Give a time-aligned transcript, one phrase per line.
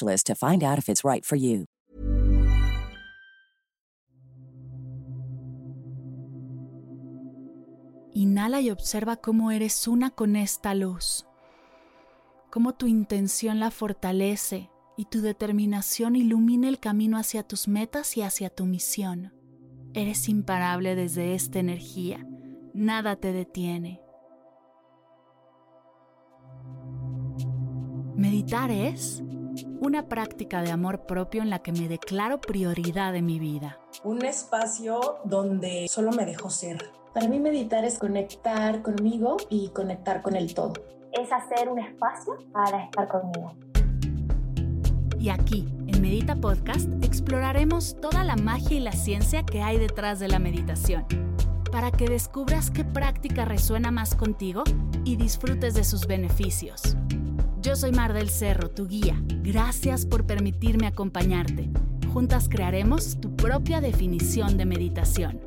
[0.00, 1.66] to find out if it's right for you.
[8.14, 11.26] Inhala y observa cómo eres una con esta luz,
[12.50, 18.22] cómo tu intención la fortalece y tu determinación ilumina el camino hacia tus metas y
[18.22, 19.32] hacia tu misión.
[19.94, 22.26] Eres imparable desde esta energía,
[22.74, 24.02] nada te detiene.
[28.14, 29.22] Meditar es
[29.82, 33.80] una práctica de amor propio en la que me declaro prioridad de mi vida.
[34.04, 36.92] Un espacio donde solo me dejo ser.
[37.12, 40.74] Para mí meditar es conectar conmigo y conectar con el todo.
[41.10, 43.54] Es hacer un espacio para estar conmigo.
[45.18, 50.20] Y aquí, en Medita Podcast, exploraremos toda la magia y la ciencia que hay detrás
[50.20, 51.04] de la meditación,
[51.72, 54.62] para que descubras qué práctica resuena más contigo
[55.04, 56.96] y disfrutes de sus beneficios.
[57.62, 59.22] Yo soy Mar del Cerro, tu guía.
[59.40, 61.70] Gracias por permitirme acompañarte.
[62.12, 65.40] Juntas crearemos tu propia definición de meditación.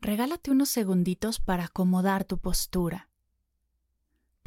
[0.00, 3.09] Regálate unos segunditos para acomodar tu postura.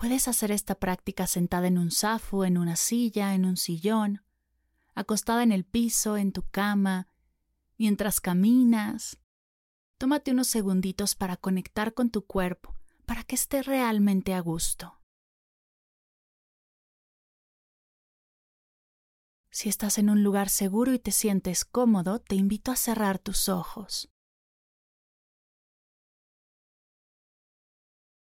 [0.03, 4.22] Puedes hacer esta práctica sentada en un zafu, en una silla, en un sillón,
[4.96, 7.08] acostada en el piso, en tu cama,
[7.78, 9.18] mientras caminas.
[9.97, 12.75] Tómate unos segunditos para conectar con tu cuerpo,
[13.06, 15.00] para que esté realmente a gusto.
[19.52, 23.47] Si estás en un lugar seguro y te sientes cómodo, te invito a cerrar tus
[23.47, 24.12] ojos.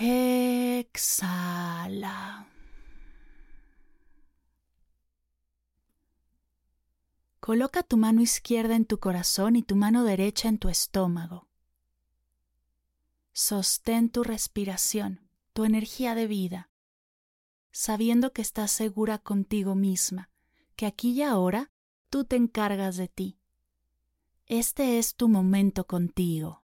[0.00, 1.74] Exhala.
[7.38, 11.46] Coloca tu mano izquierda en tu corazón y tu mano derecha en tu estómago.
[13.32, 16.70] Sostén tu respiración, tu energía de vida,
[17.70, 20.28] sabiendo que estás segura contigo misma,
[20.74, 21.70] que aquí y ahora
[22.10, 23.38] tú te encargas de ti.
[24.46, 26.63] Este es tu momento contigo.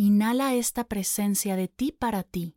[0.00, 2.54] Inhala esta presencia de ti para ti.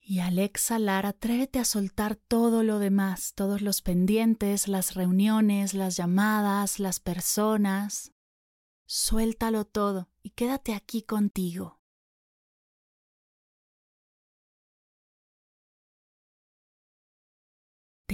[0.00, 5.98] Y al exhalar, atrévete a soltar todo lo demás, todos los pendientes, las reuniones, las
[5.98, 8.12] llamadas, las personas.
[8.86, 11.77] Suéltalo todo y quédate aquí contigo.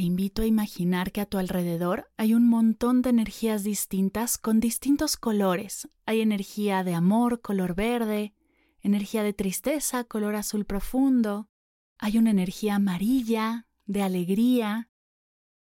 [0.04, 5.16] Invito a imaginar que a tu alrededor hay un montón de energías distintas con distintos
[5.16, 5.88] colores.
[6.06, 8.34] Hay energía de amor, color verde,
[8.82, 11.48] energía de tristeza, color azul profundo,
[11.98, 14.88] hay una energía amarilla, de alegría,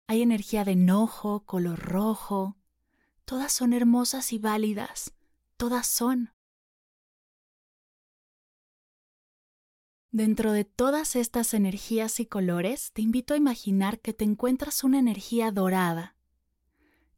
[0.07, 2.57] hay energía de enojo, color rojo.
[3.25, 5.15] Todas son hermosas y válidas,
[5.57, 6.33] todas son.
[10.19, 14.99] Dentro de todas estas energías y colores, te invito a imaginar que te encuentras una
[14.99, 16.17] energía dorada.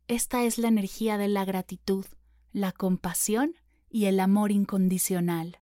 [0.07, 2.05] Esta es la energía de la gratitud,
[2.53, 3.55] la compasión
[3.89, 5.63] y el amor incondicional.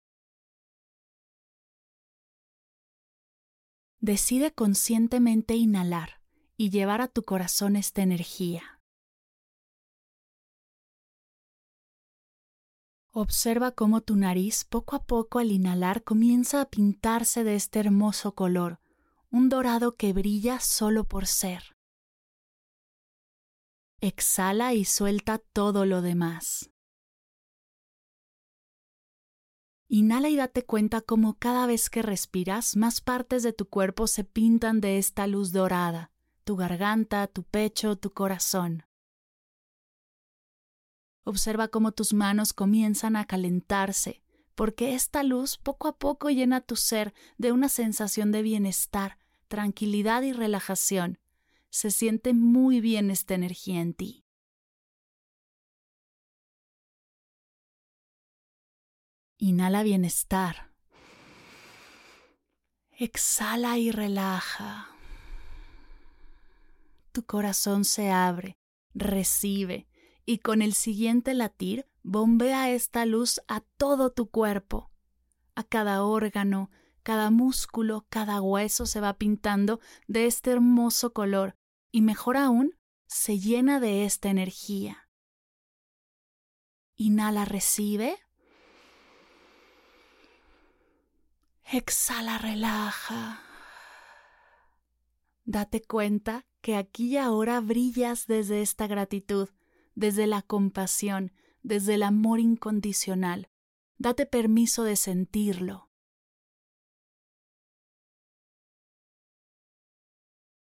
[4.00, 6.22] Decide conscientemente inhalar
[6.56, 8.75] y llevar a tu corazón esta energía.
[13.18, 18.34] Observa cómo tu nariz poco a poco al inhalar comienza a pintarse de este hermoso
[18.34, 18.78] color,
[19.30, 21.78] un dorado que brilla solo por ser.
[24.02, 26.70] Exhala y suelta todo lo demás.
[29.88, 34.24] Inhala y date cuenta cómo cada vez que respiras más partes de tu cuerpo se
[34.24, 36.12] pintan de esta luz dorada,
[36.44, 38.85] tu garganta, tu pecho, tu corazón.
[41.28, 44.22] Observa cómo tus manos comienzan a calentarse,
[44.54, 49.18] porque esta luz poco a poco llena tu ser de una sensación de bienestar,
[49.48, 51.18] tranquilidad y relajación.
[51.68, 54.24] Se siente muy bien esta energía en ti.
[59.38, 60.70] Inhala bienestar.
[62.92, 64.90] Exhala y relaja.
[67.10, 68.60] Tu corazón se abre,
[68.94, 69.88] recibe
[70.26, 74.90] y con el siguiente latir bombea esta luz a todo tu cuerpo.
[75.54, 76.70] A cada órgano,
[77.02, 81.56] cada músculo, cada hueso se va pintando de este hermoso color
[81.92, 82.76] y mejor aún,
[83.06, 85.08] se llena de esta energía.
[86.96, 88.18] Inhala, recibe.
[91.64, 93.42] Exhala, relaja.
[95.44, 99.48] Date cuenta que aquí y ahora brillas desde esta gratitud,
[99.96, 101.32] desde la compasión,
[101.64, 103.48] desde el amor incondicional.
[103.98, 105.88] Date permiso de sentirlo.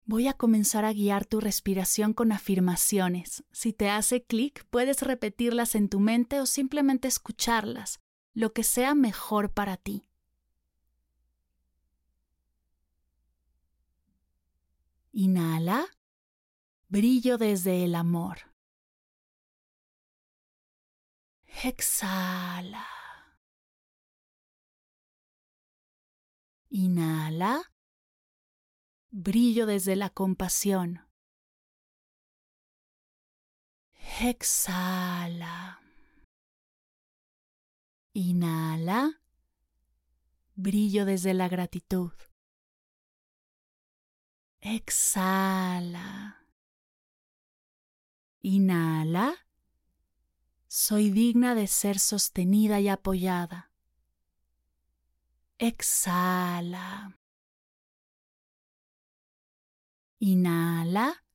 [0.05, 3.43] Voy a comenzar a guiar tu respiración con afirmaciones.
[3.51, 7.99] Si te hace clic, puedes repetirlas en tu mente o simplemente escucharlas,
[8.33, 10.07] lo que sea mejor para ti.
[15.11, 15.85] Inhala.
[16.87, 18.48] Brillo desde el amor.
[21.63, 22.85] Exhala.
[26.69, 27.73] Inhala.
[29.11, 31.01] Brillo desde la compasión.
[34.21, 35.81] Exhala.
[38.13, 39.21] Inhala.
[40.55, 42.11] Brillo desde la gratitud.
[44.61, 46.45] Exhala.
[48.41, 49.48] Inhala.
[50.71, 53.71] Soy digna de ser sostenida y apoyada.
[55.57, 57.19] Exhala.
[60.19, 61.25] Inhala.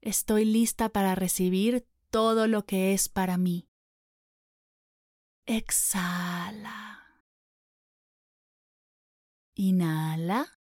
[0.00, 3.68] Estoy lista para recibir todo lo que es para mí.
[5.44, 7.04] Exhala.
[9.56, 10.58] Inhala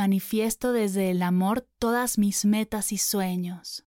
[0.00, 3.84] manifiesto desde el amor todas mis metas y sueños.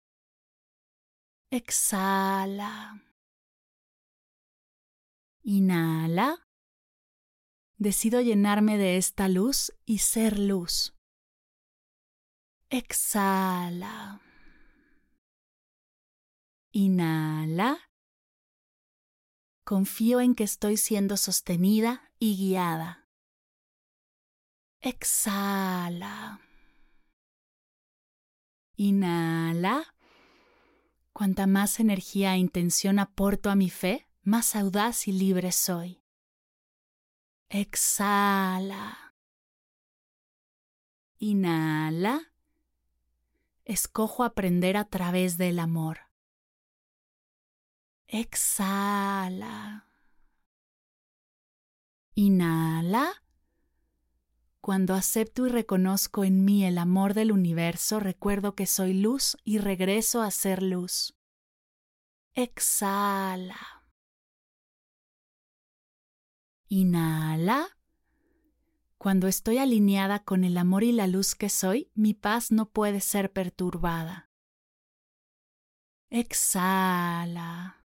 [1.51, 3.01] Exhala.
[5.41, 6.45] Inhala.
[7.77, 10.93] Decido llenarme de esta luz y ser luz.
[12.69, 14.21] Exhala.
[16.71, 17.89] Inhala.
[19.65, 23.07] Confío en que estoy siendo sostenida y guiada.
[24.81, 26.41] Exhala.
[28.75, 29.95] Inhala.
[31.19, 36.01] Cuanta más energía e intención aporto a mi fe, más audaz y libre soy.
[37.49, 39.13] Exhala.
[41.17, 42.31] Inhala.
[43.65, 45.99] Escojo aprender a través del amor.
[48.07, 49.89] Exhala.
[52.15, 53.25] Inhala.
[54.69, 59.57] Cuando acepto y reconozco en mí el amor del universo, recuerdo que soy luz y
[59.57, 61.17] regreso a ser luz.
[62.35, 63.57] Exhala.
[66.67, 67.79] Inhala.
[68.99, 73.01] Cuando estoy alineada con el amor y la luz que soy, mi paz no puede
[73.01, 74.29] ser perturbada.
[76.11, 77.87] Exhala.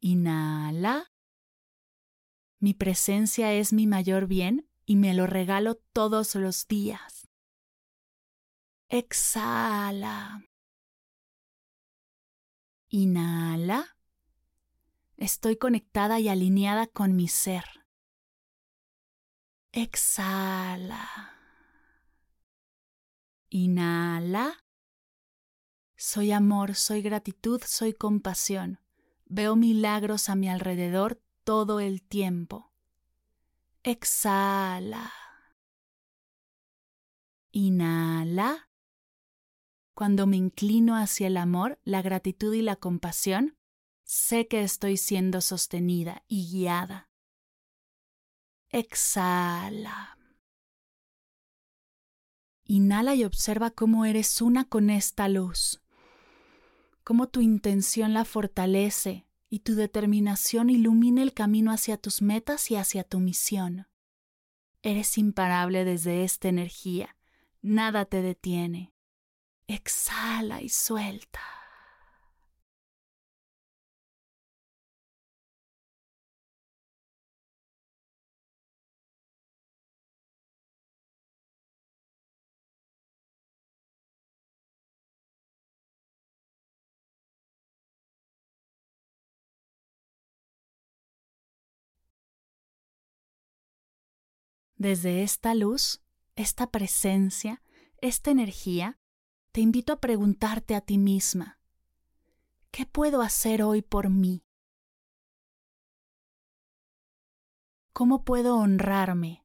[0.00, 1.12] Inhala.
[2.60, 7.28] Mi presencia es mi mayor bien y me lo regalo todos los días.
[8.88, 10.44] Exhala.
[12.88, 13.96] Inhala.
[15.16, 17.64] Estoy conectada y alineada con mi ser.
[19.72, 21.06] Exhala.
[23.50, 24.64] Inhala.
[25.96, 28.80] Soy amor, soy gratitud, soy compasión.
[29.26, 32.74] Veo milagros a mi alrededor todo el tiempo.
[33.82, 35.10] Exhala.
[37.52, 38.68] Inhala.
[39.94, 43.56] Cuando me inclino hacia el amor, la gratitud y la compasión,
[44.04, 47.08] sé que estoy siendo sostenida y guiada.
[48.68, 50.18] Exhala.
[52.64, 55.82] Inhala y observa cómo eres una con esta luz,
[57.04, 62.76] cómo tu intención la fortalece y tu determinación ilumina el camino hacia tus metas y
[62.76, 63.88] hacia tu misión.
[64.82, 67.16] Eres imparable desde esta energía,
[67.62, 68.92] nada te detiene.
[69.66, 71.40] Exhala y suelta.
[94.78, 96.04] Desde esta luz,
[96.36, 97.60] esta presencia,
[98.00, 98.96] esta energía,
[99.50, 101.58] te invito a preguntarte a ti misma,
[102.70, 104.44] ¿qué puedo hacer hoy por mí?
[107.92, 109.44] ¿Cómo puedo honrarme?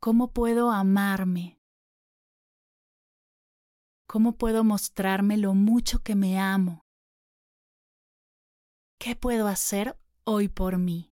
[0.00, 1.60] ¿Cómo puedo amarme?
[4.06, 6.86] ¿Cómo puedo mostrarme lo mucho que me amo?
[8.98, 11.11] ¿Qué puedo hacer hoy por mí?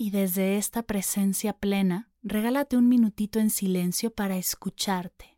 [0.00, 5.37] Y desde esta presencia plena, regálate un minutito en silencio para escucharte.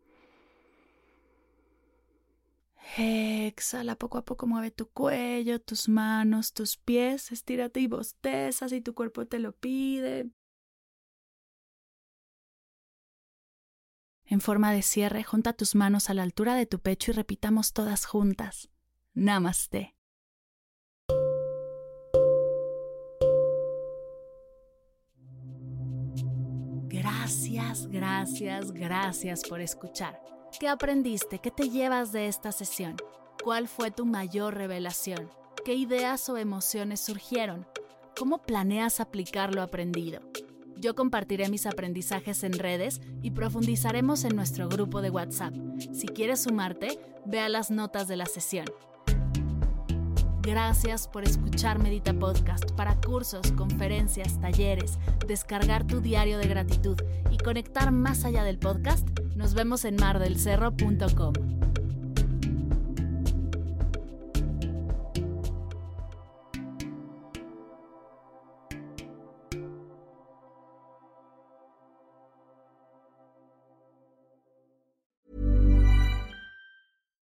[2.97, 8.81] Exhala poco a poco, mueve tu cuello, tus manos, tus pies, estírate y bosteza si
[8.81, 10.29] tu cuerpo te lo pide.
[14.25, 17.73] En forma de cierre, junta tus manos a la altura de tu pecho y repitamos
[17.73, 18.69] todas juntas.
[19.13, 19.95] Namaste.
[26.87, 30.21] Gracias, gracias, gracias por escuchar.
[30.59, 31.39] ¿Qué aprendiste?
[31.39, 32.95] ¿Qué te llevas de esta sesión?
[33.43, 35.29] ¿Cuál fue tu mayor revelación?
[35.65, 37.65] ¿Qué ideas o emociones surgieron?
[38.17, 40.19] ¿Cómo planeas aplicar lo aprendido?
[40.77, 45.53] Yo compartiré mis aprendizajes en redes y profundizaremos en nuestro grupo de WhatsApp.
[45.93, 48.65] Si quieres sumarte, ve a las notas de la sesión.
[50.41, 56.97] Gracias por escuchar Medita Podcast para cursos, conferencias, talleres, descargar tu diario de gratitud
[57.29, 59.07] y conectar más allá del podcast.
[59.35, 61.60] Nos vemos en mardelcerro.com.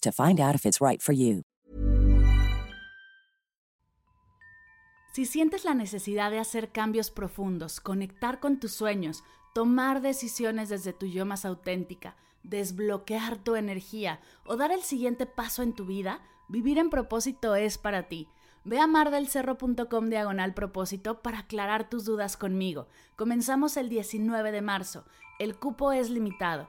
[0.00, 1.42] to find out if it's right for you.
[5.12, 10.94] Si sientes la necesidad de hacer cambios profundos, conectar con tus sueños, tomar decisiones desde
[10.94, 16.20] tu yo más auténtica, desbloquear tu energía o dar el siguiente paso en tu vida,
[16.48, 18.26] vivir en propósito es para ti.
[18.64, 22.88] Ve a mardelcerro.com diagonal propósito para aclarar tus dudas conmigo.
[23.16, 25.04] Comenzamos el 19 de marzo.
[25.38, 26.68] El cupo es limitado.